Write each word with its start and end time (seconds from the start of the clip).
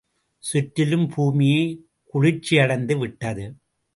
சுற்றிலும் 0.43 1.07
பூமியே 1.09 1.61
குளிர்ச்சியடைந்து 2.13 2.97
விட்டது. 2.97 3.45